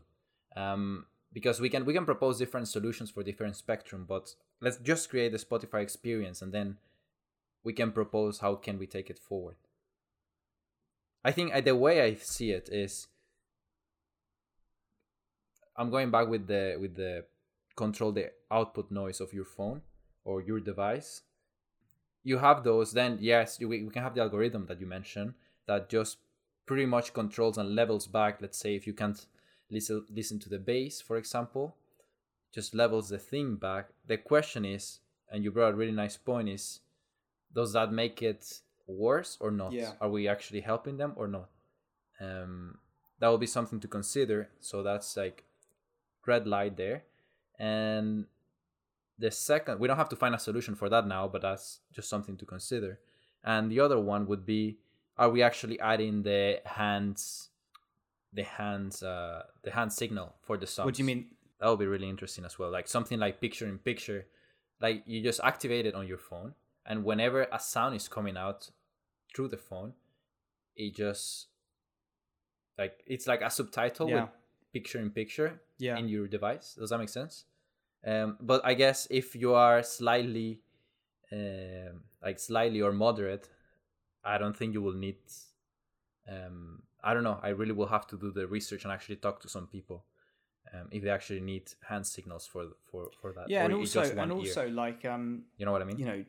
[0.57, 5.09] Um, because we can we can propose different solutions for different spectrum but let's just
[5.09, 6.77] create the spotify experience and then
[7.63, 9.55] we can propose how can we take it forward
[11.23, 13.08] i think uh, the way i see it is
[15.77, 17.23] i'm going back with the with the
[17.79, 19.82] control the output noise of your phone
[20.25, 21.21] or your device.
[22.23, 25.34] You have those then yes you, we can have the algorithm that you mentioned
[25.65, 26.17] that just
[26.65, 29.25] pretty much controls and levels back let's say if you can't
[29.71, 31.77] listen listen to the bass for example
[32.53, 33.89] just levels the thing back.
[34.08, 34.99] The question is
[35.32, 36.82] and you brought a really nice point is
[37.55, 39.71] does that make it worse or not?
[39.71, 39.91] Yeah.
[40.02, 41.49] Are we actually helping them or not?
[42.19, 42.78] Um,
[43.19, 44.49] that will be something to consider.
[44.60, 45.43] So that's like
[46.25, 47.04] red light there.
[47.58, 48.25] And
[49.17, 52.10] the second, we don't have to find a solution for that now, but that's just
[52.10, 52.99] something to consider.
[53.43, 54.78] And the other one would be,
[55.17, 57.49] are we actually adding the hands,
[58.34, 60.86] the hands, uh, the hand signal for the songs?
[60.86, 61.28] what do you mean
[61.60, 62.71] That would be really interesting as well.
[62.71, 64.28] Like something like picture in picture,
[64.82, 66.54] like you just activate it on your phone
[66.86, 68.69] and whenever a sound is coming out
[69.35, 69.93] through the phone
[70.75, 71.47] it just
[72.77, 74.21] like it's like a subtitle Yeah.
[74.23, 74.29] with
[74.73, 75.97] picture in picture yeah.
[75.97, 76.75] in your device.
[76.75, 77.45] Does that make sense?
[78.05, 80.61] Um, but i guess if you are slightly
[81.33, 83.49] um, like slightly or moderate
[84.23, 85.17] i don't think you will need
[86.29, 87.39] um, i don't know.
[87.43, 90.05] I really will have to do the research and actually talk to some people
[90.73, 93.49] um, if they actually need hand signals for for for that.
[93.49, 94.37] Yeah or and also and ear.
[94.37, 95.97] also like um you know what i mean?
[95.99, 96.23] you know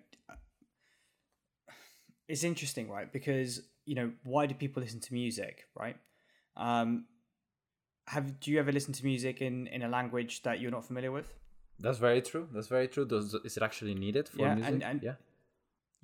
[2.32, 3.50] it's interesting right because
[3.90, 5.96] you know why do people listen to music right
[6.56, 7.04] um
[8.06, 11.12] have do you ever listen to music in in a language that you're not familiar
[11.18, 11.28] with
[11.86, 12.44] That's very true.
[12.54, 13.06] That's very true.
[13.12, 14.72] Does is it actually needed for Yeah, music?
[14.74, 15.16] and- and- yeah.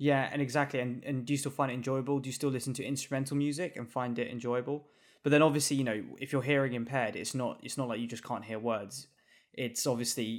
[0.09, 2.73] yeah and exactly and and do you still find it enjoyable do you still listen
[2.79, 4.77] to instrumental music and find it enjoyable
[5.23, 8.07] but then obviously you know if you're hearing impaired it's not it's not like you
[8.15, 8.95] just can't hear words
[9.65, 10.29] it's obviously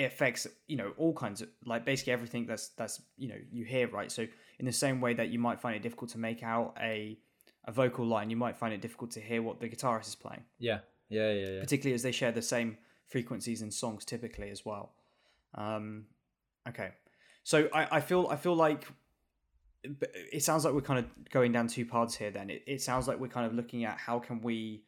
[0.00, 3.64] it affects you know all kinds of like basically everything that's that's you know you
[3.74, 4.22] hear right so
[4.58, 7.18] in the same way that you might find it difficult to make out a
[7.64, 10.44] a vocal line you might find it difficult to hear what the guitarist is playing
[10.58, 10.78] Yeah.
[11.08, 11.32] Yeah.
[11.32, 11.48] Yeah.
[11.54, 11.60] Yeah.
[11.60, 14.92] particularly as they share the same frequencies in songs typically as well.
[15.54, 16.06] Um,
[16.68, 16.90] okay,
[17.44, 18.84] so I, I feel I feel like
[20.32, 22.30] it sounds like we're kind of going down two paths here.
[22.30, 24.82] Then it, it sounds like we're kind of looking at how can we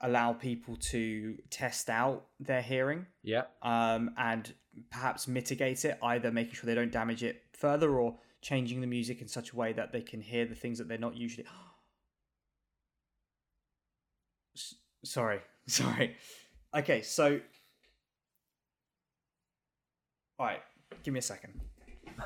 [0.00, 3.42] allow people to test out their hearing Yeah.
[3.62, 4.52] um, and
[4.90, 9.20] perhaps mitigate it, either making sure they don't damage it further or changing the music
[9.20, 11.46] in such a way that they can hear the things that they're not usually.
[15.04, 16.16] Sorry, sorry.
[16.74, 17.40] Okay, so.
[20.40, 20.60] All right,
[21.04, 21.60] give me a second.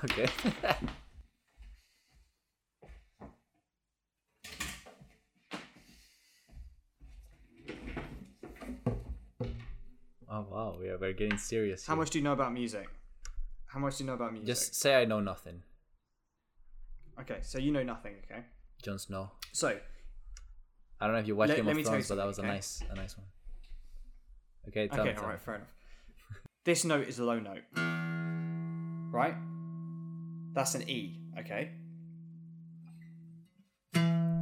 [0.05, 0.27] Okay.
[10.31, 11.87] oh wow, we are we're getting serious.
[11.87, 12.01] How here.
[12.01, 12.88] much do you know about music?
[13.66, 14.46] How much do you know about music?
[14.46, 15.62] Just say I know nothing.
[17.20, 18.14] Okay, so you know nothing.
[18.25, 18.42] Okay,
[18.83, 19.31] Jon Snow.
[19.53, 19.68] so
[21.01, 22.14] I don't know if you watched Let- Game let of me tell you Thrones, but
[22.16, 23.27] that was something, a nice, a nice one.
[24.68, 25.35] Okay, tell okay, all me.
[25.44, 25.68] fair enough.
[26.64, 27.64] This note is a low note,
[29.12, 29.35] right?
[30.55, 31.18] That's an E.
[31.40, 31.72] Okay,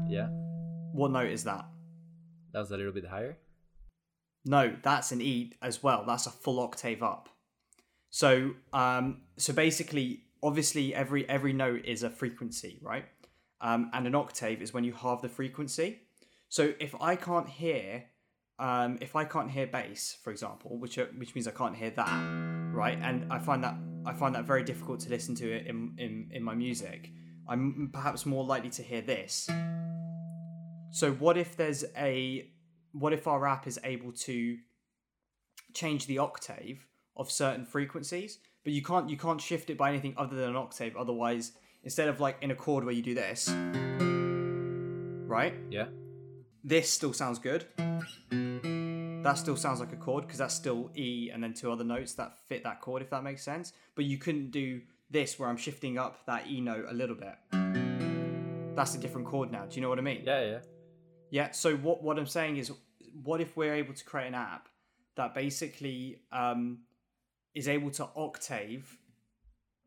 [0.08, 0.28] Yeah,
[0.92, 1.64] what note is that?
[2.52, 3.38] that was a little bit higher.
[4.44, 6.04] No, that's an E as well.
[6.06, 7.28] That's a full octave up.
[8.10, 13.04] So, um, so basically, obviously, every every note is a frequency, right?
[13.60, 16.00] Um, and an octave is when you halve the frequency.
[16.48, 18.04] So, if I can't hear,
[18.58, 21.90] um, if I can't hear bass, for example, which are, which means I can't hear
[21.90, 22.98] that, right?
[23.00, 23.74] And I find that
[24.06, 27.10] I find that very difficult to listen to it in in, in my music.
[27.48, 29.48] I'm perhaps more likely to hear this.
[30.92, 32.50] So, what if there's a
[32.92, 34.58] what if our app is able to
[35.74, 40.14] change the octave of certain frequencies, but you can't you can't shift it by anything
[40.16, 40.96] other than an octave.
[40.96, 43.48] Otherwise, instead of like in a chord where you do this,
[45.28, 45.54] right?
[45.70, 45.86] Yeah.
[46.62, 47.66] This still sounds good.
[49.22, 52.14] That still sounds like a chord because that's still E and then two other notes
[52.14, 53.72] that fit that chord, if that makes sense.
[53.94, 57.34] But you couldn't do this where I'm shifting up that E note a little bit.
[58.76, 59.66] That's a different chord now.
[59.66, 60.22] Do you know what I mean?
[60.24, 60.58] Yeah, yeah.
[61.30, 61.50] Yeah.
[61.52, 62.72] So what what I'm saying is,
[63.22, 64.68] what if we're able to create an app
[65.16, 66.78] that basically um,
[67.54, 68.98] is able to octave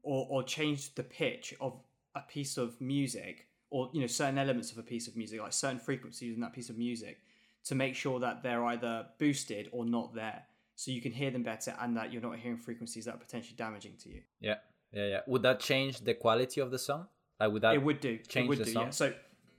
[0.02, 1.80] or or change the pitch of
[2.16, 5.54] a piece of music or you know certain elements of a piece of music, like
[5.54, 7.20] certain frequencies in that piece of music,
[7.66, 10.44] to make sure that they're either boosted or not there,
[10.76, 13.56] so you can hear them better and that you're not hearing frequencies that are potentially
[13.58, 14.22] damaging to you.
[14.40, 14.56] Yeah.
[14.92, 15.20] Yeah, yeah.
[15.26, 17.08] Would that change the quality of the song?
[17.40, 18.20] Like would that it would do.
[18.28, 18.86] change it would the do, song?
[18.86, 18.90] Yeah.
[18.92, 19.14] So,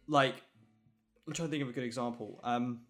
[0.06, 0.36] like,
[1.26, 2.40] I'm trying to think of a good example.
[2.44, 2.82] Um,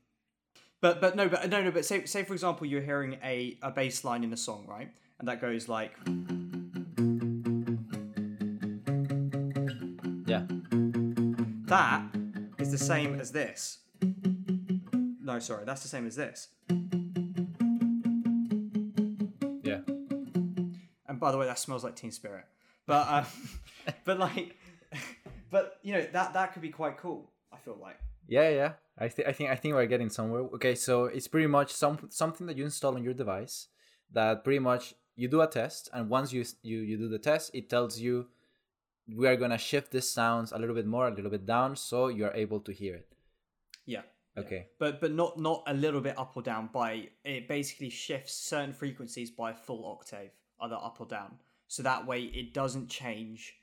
[0.81, 1.71] but but no, but no, no.
[1.71, 4.91] But say say for example, you're hearing a a bass line in a song, right?
[5.19, 5.93] And that goes like,
[10.27, 10.45] Yeah.
[11.67, 12.03] that
[12.59, 13.79] is the same as this.
[15.23, 16.49] No, sorry, that's the same as this.
[19.63, 19.81] Yeah.
[21.09, 22.45] And by the way, that smells like Teen Spirit.
[22.87, 23.25] But uh,
[24.05, 24.57] but like,
[25.51, 27.31] but you know that that could be quite cool.
[27.53, 27.99] I feel like.
[28.27, 28.73] Yeah, yeah.
[28.99, 30.43] I, th- I think I think we're getting somewhere.
[30.55, 33.69] Okay, so it's pretty much some something that you install on your device
[34.13, 37.51] that pretty much you do a test, and once you you you do the test,
[37.55, 38.27] it tells you
[39.09, 42.09] we are gonna shift this sounds a little bit more, a little bit down, so
[42.09, 43.15] you are able to hear it.
[43.87, 44.03] Yeah.
[44.37, 44.67] Okay.
[44.81, 48.73] but but not not a little bit up or down by it basically shifts certain
[48.73, 53.55] frequencies by a full octave either up or down so that way it doesn't change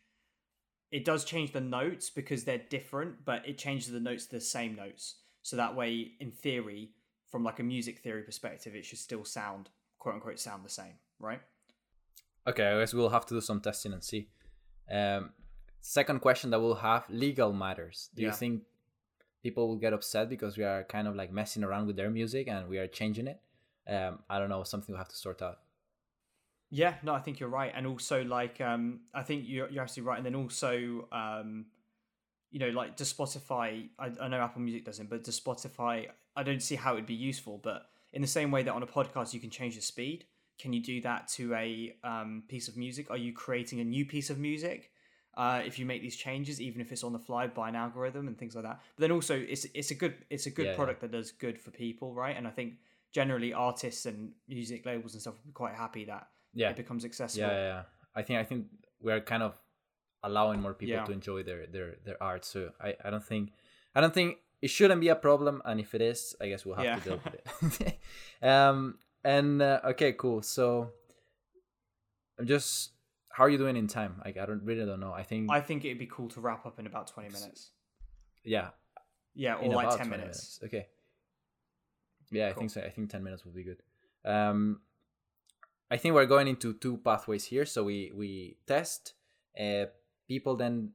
[0.89, 4.39] it does change the notes because they're different but it changes the notes to the
[4.39, 6.91] same notes so that way in theory
[7.29, 9.67] from like a music theory perspective it should still sound
[9.99, 11.41] quote unquote sound the same right
[12.47, 14.27] Okay, I guess we'll have to do some testing and see.
[14.91, 15.31] Um,
[15.81, 18.10] second question that we'll have: legal matters.
[18.15, 18.63] Do you think
[19.43, 22.47] people will get upset because we are kind of like messing around with their music
[22.47, 23.39] and we are changing it?
[23.88, 24.63] Um, I don't know.
[24.63, 25.60] Something we'll have to sort out.
[26.71, 30.10] Yeah, no, I think you're right, and also like um, I think you're you're absolutely
[30.10, 31.65] right, and then also um,
[32.49, 33.89] you know, like does Spotify?
[33.99, 36.07] I, I know Apple Music doesn't, but does Spotify?
[36.36, 38.88] I don't see how it'd be useful, but in the same way that on a
[38.88, 40.25] podcast you can change the speed,
[40.62, 43.10] can you do that to a um, piece of music?
[43.10, 44.91] Are you creating a new piece of music?
[45.36, 48.28] Uh, if you make these changes, even if it's on the fly by an algorithm
[48.28, 50.71] and things like that, but then also it's it's a good it's a good Yeah,
[50.71, 50.76] yeah.
[50.76, 52.36] product that does good for people, right?
[52.38, 52.69] And I think
[53.13, 57.06] generally artists and music labels and stuff would be quite happy that Yeah, it becomes
[57.06, 57.47] accessible.
[57.47, 57.84] yeah, yeah, yeah.
[58.13, 58.67] I think I think
[59.02, 59.54] we are kind of
[60.21, 61.06] allowing more people Yeah.
[61.06, 62.43] to enjoy their their their art.
[62.45, 63.54] So I I don't think
[63.95, 65.62] I don't think it shouldn't be a problem.
[65.65, 67.00] And if it is, I guess we'll have Yeah.
[67.00, 68.00] to deal with it.
[68.54, 70.41] um and uh, okay, cool.
[70.41, 70.91] So
[72.39, 72.91] I'm just
[73.29, 74.21] how are you doing in time?
[74.23, 75.13] Like I don't really don't know.
[75.13, 77.71] I think I think it'd be cool to wrap up in about twenty minutes.
[78.43, 78.69] yeah,
[79.34, 80.60] Yeah, or in like about ten 20 minutes.
[80.63, 80.88] Okay.
[82.31, 82.81] Yeah, I think so.
[82.81, 83.81] I think ten minutes will be good.
[84.23, 84.81] Um,
[85.89, 87.65] I think we're going into two pathways here.
[87.65, 89.13] So we we test.
[89.60, 89.86] Uh,
[90.27, 90.91] people then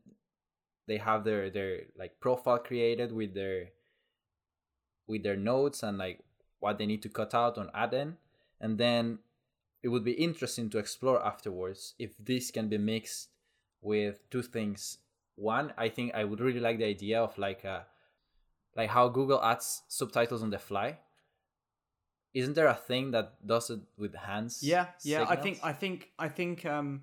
[0.86, 3.68] they have their their like profile created with their
[5.06, 6.20] with their notes and like
[6.60, 8.16] what they need to cut out on add in,
[8.60, 9.18] and then
[9.82, 13.28] it would be interesting to explore afterwards if this can be mixed
[13.82, 14.98] with two things.
[15.36, 17.86] One, I think I would really like the idea of like a
[18.74, 20.98] like how Google adds subtitles on the fly.
[22.34, 24.62] Isn't there a thing that does it with hands?
[24.62, 25.24] Yeah, yeah.
[25.28, 27.02] I think I think I think um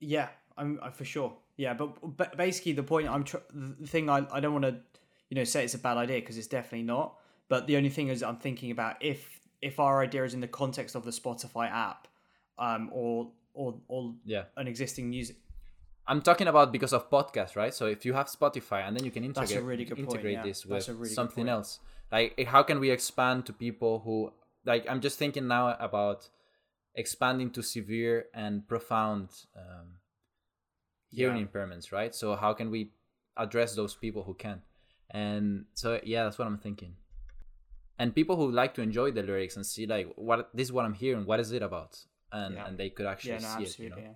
[0.00, 1.36] yeah, I'm uh, for sure.
[1.56, 4.76] Yeah, but, but basically the point I'm tr- the thing I I don't want to
[5.30, 7.16] you know say it's a bad idea because it's definitely not.
[7.48, 10.48] But the only thing is I'm thinking about if if our idea is in the
[10.48, 12.08] context of the Spotify app
[12.58, 14.44] um or or or Yeah.
[14.56, 15.36] an existing music
[16.08, 17.74] I'm talking about because of podcasts, right?
[17.74, 20.42] So if you have Spotify and then you can integrate really good point, integrate yeah.
[20.44, 21.80] this with really something else.
[22.12, 24.32] Like how can we expand to people who
[24.64, 26.28] like I'm just thinking now about
[26.94, 29.98] expanding to severe and profound um,
[31.10, 31.46] hearing Yeah.
[31.46, 32.14] impairments, right?
[32.14, 32.90] So how can we
[33.36, 34.62] address those people who can?
[35.10, 36.94] And so yeah, that's what I'm thinking.
[37.98, 40.84] And people who like to enjoy the lyrics and see like what this is what
[40.84, 41.98] I'm hearing, what is it about?
[42.32, 42.66] And Yeah.
[42.66, 43.96] and they could actually yeah, no, see it, you know.
[43.98, 44.12] yeah.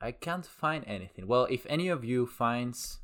[0.00, 1.26] I can't find anything.
[1.26, 2.98] Well, if any of you finds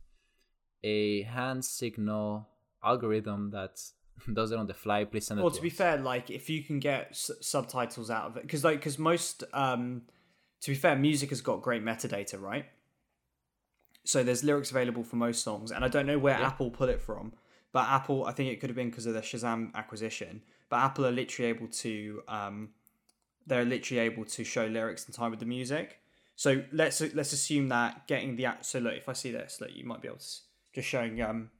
[0.83, 2.49] a hand signal
[2.83, 3.81] algorithm that
[4.35, 5.45] does it on the fly, please send it to me.
[5.45, 5.77] Well, to to be us.
[5.77, 9.45] fair, like if you can get s- subtitles out of it, because like because most,
[9.53, 10.03] um,
[10.63, 12.67] to be fair, music has got great metadata, right?
[14.05, 16.35] So there's lyrics available for most songs, and I don't know where.
[16.35, 17.33] Apple put it from,
[17.73, 20.43] but Apple, I think it could have been because of the Shazam acquisition.
[20.69, 22.71] But Apple are literally able to, um,
[23.47, 25.99] they're literally able to show lyrics in time with the music.
[26.37, 28.65] So let's let's assume that getting the act.
[28.65, 30.27] So look, if I see this, look, you might be able to
[30.75, 31.51] just showing um,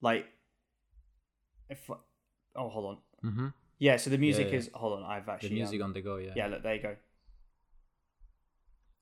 [0.00, 0.26] like,
[1.68, 2.98] if oh hold on,
[3.30, 3.46] Mm-hmm.
[3.78, 3.96] yeah.
[3.96, 4.58] So the music yeah.
[4.58, 6.32] is hold on, I've actually The music um, on the go, yeah.
[6.36, 6.46] yeah.
[6.46, 6.96] Look, there you go.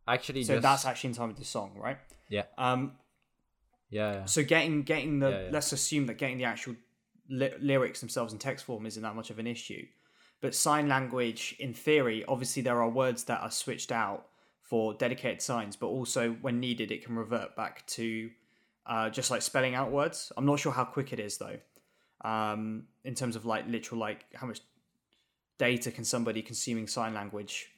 [0.06, 1.98] Actually, So just, that's actually in time with the song, right?
[2.28, 2.92] yeah, Um,
[3.90, 4.24] yeah, yeah.
[4.24, 6.76] So getting getting the Yeah, let's assume that getting the actual
[7.28, 9.86] ly- lyrics themselves in text form isn't that much of an issue,
[10.40, 14.26] but sign language in theory, obviously there are words that are switched out
[14.62, 18.30] for dedicated signs, but also when needed it can revert back to
[18.86, 20.32] uh, just like spelling out words.
[20.36, 21.58] I'm not sure how quick it is though,
[22.24, 24.60] um, in terms of like literal like how much
[25.58, 27.68] data can somebody consuming sign language,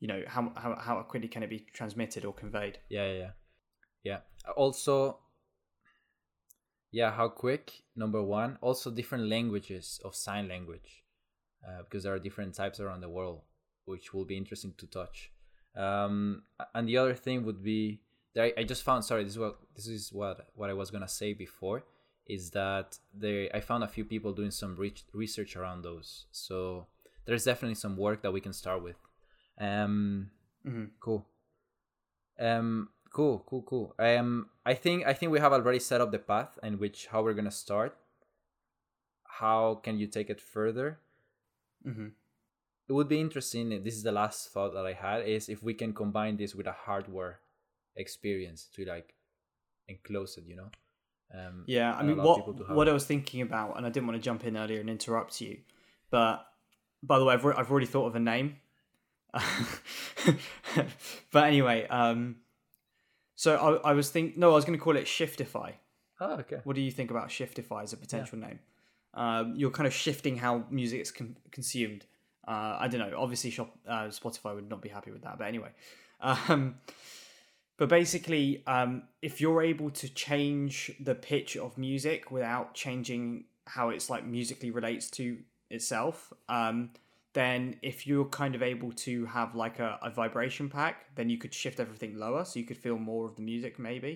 [0.00, 2.78] you know, how how how quickly can it be transmitted or conveyed?
[2.88, 3.30] Yeah, yeah, yeah.
[4.04, 4.18] Yeah.
[4.56, 5.18] Also,
[6.90, 7.82] yeah, how quick?
[7.96, 8.58] Number one.
[8.60, 11.04] Also, different languages of sign language,
[11.66, 13.42] uh, because there are different types around the world,
[13.84, 15.30] which will be interesting to touch.
[15.76, 16.42] Um,
[16.74, 18.00] and the other thing would be
[18.34, 19.04] that I, I just found.
[19.04, 21.84] Sorry, this is what this is what what I was gonna say before.
[22.26, 23.50] Is that they?
[23.52, 26.26] I found a few people doing some re- research around those.
[26.30, 26.86] So
[27.26, 28.96] there's definitely some work that we can start with.
[29.60, 30.30] Um,
[30.66, 30.90] Mhm.
[31.00, 31.26] Cool.
[32.38, 33.94] Um, cool, cool, cool.
[33.98, 37.22] Um, I think I think we have already set up the path in which how
[37.22, 37.96] we're gonna start.
[39.24, 40.98] How can you take it further?
[41.84, 42.08] hmm
[42.88, 43.68] It would be interesting.
[43.84, 46.66] This is the last thought that I had is if we can combine this with
[46.66, 47.40] a hardware
[47.96, 49.14] experience to like
[49.88, 50.44] enclose it.
[50.46, 50.70] You know.
[51.34, 52.90] Um, Yeah, I mean, allow people to what what it.
[52.90, 55.58] I was thinking about, and I didn't want to jump in earlier and interrupt you,
[56.10, 56.46] but
[57.02, 58.56] by the way, I've, re- I've already thought of a name.
[61.32, 62.36] but anyway, um,
[63.38, 65.74] so I, I was think no, I was going to call it Shiftify.
[66.20, 66.58] Oh, okay.
[66.64, 68.58] What do you think about Shiftify as a potential name?
[69.14, 72.04] Um, you're kind of shifting how music is con- consumed.
[72.48, 73.16] Uh, I don't know.
[73.16, 75.38] Obviously, shop, uh, Spotify would not be happy with that.
[75.38, 75.68] But anyway,
[76.20, 76.78] um,
[77.76, 83.90] but basically, um, if you're able to change the pitch of music without changing how
[83.90, 85.38] it's like musically relates to
[85.70, 86.90] itself, um,
[87.38, 91.38] then if you're kind of able to have like a, a vibration pack, then you
[91.38, 94.12] could shift everything lower, so you could feel more of the music maybe.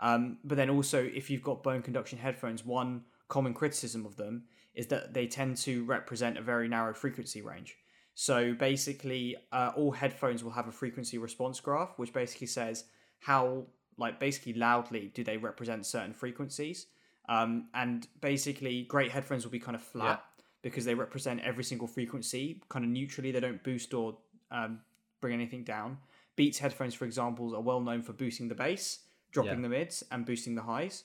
[0.00, 4.44] Um, but then also, if you've got bone conduction headphones, one common criticism of them
[4.74, 7.76] is that they tend to represent a very narrow frequency range.
[8.14, 12.84] So basically, uh, all headphones will have a frequency response graph, which basically says
[13.18, 16.86] how, like, basically loudly do they represent certain frequencies.
[17.28, 20.22] Um, and basically, great headphones will be kind of flat
[20.62, 23.32] because they represent every single frequency kind of neutrally.
[23.32, 24.18] They don't boost or
[24.50, 24.80] um,
[25.20, 25.98] bring anything down.
[26.36, 29.00] Beats headphones, for example, are well known for boosting the bass,
[29.32, 29.62] dropping Yeah.
[29.62, 31.04] the mids, and boosting the highs.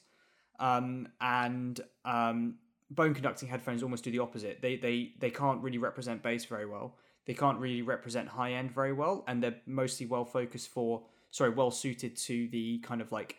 [0.60, 2.56] Um, and um,
[2.90, 4.62] bone conducting headphones almost do the opposite.
[4.62, 6.98] They they they can't really represent bass very well.
[7.26, 11.50] They can't really represent high end very well, and they're mostly well focused for sorry
[11.50, 13.36] well suited to the kind of like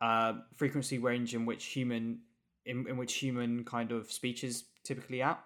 [0.00, 2.20] uh, frequency range in which human
[2.66, 5.42] in, in which human kind of speech is typically at.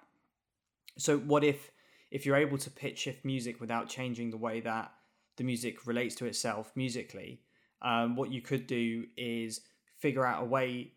[0.99, 1.71] So what if
[2.11, 4.93] if you're able to pitch shift music without changing the way that
[5.37, 7.41] the music relates to itself musically?
[7.83, 9.61] Um, what you could do is
[9.99, 10.93] figure out a way,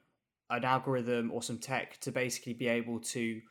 [0.49, 3.41] an algorithm or some tech to basically be able to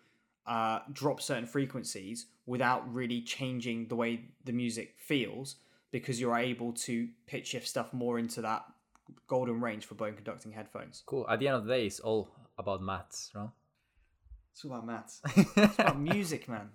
[0.46, 5.56] uh, drop certain frequencies without really changing the way the music feels
[5.90, 8.64] because you're able to pitch shift stuff more into that
[9.26, 11.02] golden range for bone conducting headphones.
[11.06, 11.26] Cool.
[11.28, 13.52] At the end of the day, it's all about maths, no?
[14.58, 15.20] It's all about maths.
[15.36, 16.70] It's about music, man.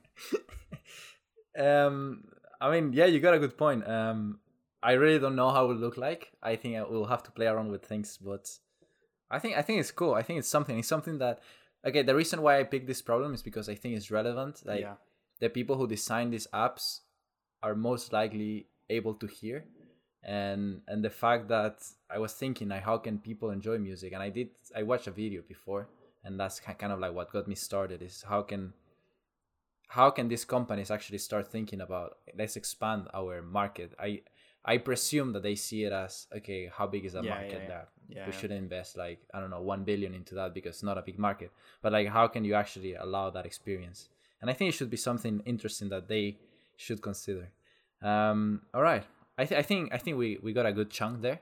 [1.59, 2.23] um,
[2.61, 3.85] I mean, yeah, you got a good point.
[3.85, 4.39] Um,
[4.81, 6.31] I really don't know how it will look like.
[6.41, 8.49] I think I will have to play around with things, but
[9.29, 10.13] I think I think it's cool.
[10.13, 10.79] I think it's something.
[10.79, 11.41] It's something that
[11.85, 12.03] okay.
[12.03, 14.61] The reason why I picked this problem is because I think it's relevant.
[14.63, 14.93] Like yeah.
[15.41, 17.01] the people who design these apps
[17.61, 19.65] are most likely able to hear,
[20.23, 24.23] and and the fact that I was thinking like how can people enjoy music, and
[24.23, 24.51] I did.
[24.73, 25.89] I watched a video before,
[26.23, 28.01] and that's kind of like what got me started.
[28.01, 28.73] Is how can
[29.89, 33.93] how can these companies actually start thinking about let's expand our market?
[33.99, 34.21] I
[34.65, 37.67] i presume that they see it as okay how big is that Yeah, market yeah,
[37.67, 40.83] that Yeah, we should invest like i don't know 1 billion into that because it's
[40.83, 41.51] not a big market.
[41.81, 44.09] But like how can you actually allow that experience?
[44.41, 46.37] And i think it should be something interesting that they
[46.77, 47.49] should consider.
[48.01, 49.03] Um all right.
[49.37, 51.39] I, th- I think i think we we got a good chunk there.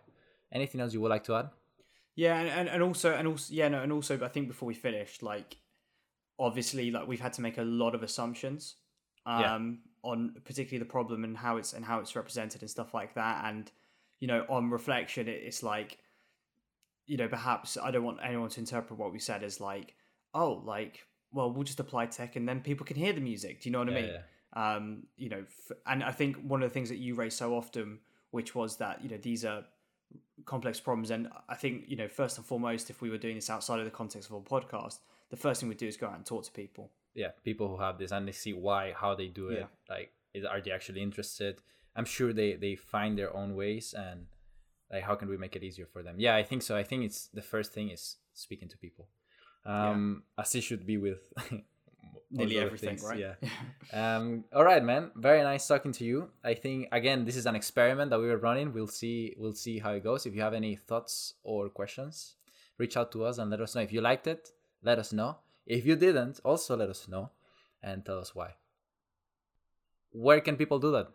[0.52, 1.50] Anything else you would like to add
[2.16, 4.74] Yeah, and, and, and also and also yeah, no, and also I think before we
[4.74, 5.58] finish, like
[6.40, 8.78] obviously like we've had to make a lot of assumptions
[9.26, 10.02] um Yeah.
[10.04, 13.46] on particularly the problem and how it's and how it's represented and stuff like that.
[13.46, 13.72] And
[14.20, 16.00] you know, on reflection it, it's like
[17.08, 19.96] you know, perhaps I don't want anyone to interpret what we said as like
[20.34, 23.60] oh, like, well, we'll just apply tech and then people can hear the music.
[23.62, 24.24] Do you know what I Yeah, mean?
[24.54, 27.54] Um, you know, f- and I think one of the things that you raise so
[27.54, 28.00] often,
[28.32, 29.66] which was that you know these are
[30.46, 33.50] complex problems, and I think you know first and foremost, if we were doing this
[33.50, 35.00] outside of the context of a podcast,
[35.30, 36.92] the first thing we'd do is go out and talk to people.
[37.14, 39.60] yeah people who have this and they see why how they do it.
[39.60, 39.96] Yeah.
[39.96, 41.54] like is, are they actually interested?
[41.96, 44.28] I'm sure they they find their own ways and
[44.92, 46.16] like how can we make it easier for them?
[46.18, 46.76] Yeah i think so.
[46.76, 49.06] I think it's the first thing is speaking to people.
[49.66, 51.22] Um as it should be with
[52.30, 53.20] Nearly everything, things, right?
[53.20, 53.36] yeah.
[53.94, 55.12] Um all right man.
[55.16, 56.30] Very nice talking to you.
[56.44, 58.74] I think again this is an experiment that we were running.
[58.74, 60.26] We'll see we'll see how it goes.
[60.26, 62.36] If you have any thoughts or questions
[62.78, 63.82] reach out to us and let us know.
[63.82, 64.52] If you liked it
[64.84, 65.38] let us know.
[65.66, 67.32] If you didn't also let us know
[67.84, 68.56] and tell us why.
[70.12, 71.08] Where can people do that?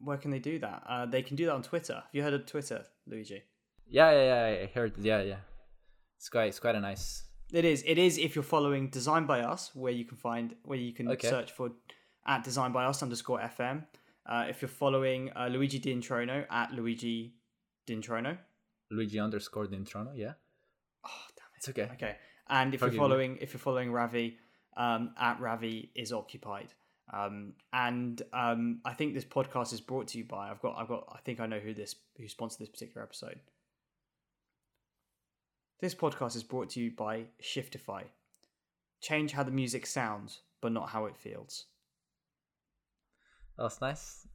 [0.00, 0.82] Where can they do that?
[0.88, 1.94] Uh, they can do that on Twitter.
[1.94, 3.42] Have you heard of Twitter, Luigi?
[3.90, 5.40] yeah yeah yeah i heard yeah yeah.
[6.18, 7.82] It's quite it's quite a nice It is.
[7.86, 8.18] It is.
[8.18, 11.28] If you're following Design by Us, where you can find where you can Okay.
[11.28, 11.70] search for
[12.26, 13.86] at Design by Us underscore FM.
[14.26, 17.34] Uh, if you're following uh, Luigi Dintrono at Luigi
[17.86, 18.36] Dintrono.
[18.90, 20.32] luigi underscore dintrono yeah
[21.04, 21.88] Oh damn it's okay.
[21.94, 22.16] Okay.
[22.50, 24.36] And if Forgive you're following if you're following Ravi,
[24.76, 26.74] um, at Ravi is occupied.
[27.12, 30.50] Um, and um, I think this podcast is brought to you by.
[30.50, 30.76] I've got.
[30.78, 31.04] I've got.
[31.10, 33.40] I think I know who this who sponsored this particular episode.
[35.80, 38.02] This podcast is brought to you by Shiftify.
[39.00, 41.66] Change how the music sounds, but not how it feels.
[43.56, 44.26] That's nice